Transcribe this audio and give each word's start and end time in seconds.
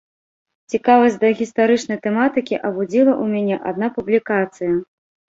Цікавасць 0.75 1.17
да 1.23 1.29
гістарычнай 1.41 1.99
тэматыкі 2.05 2.55
абудзіла 2.69 3.11
ў 3.23 3.43
мяне 3.43 3.57
адна 3.73 3.87
публікацыя. 3.99 4.71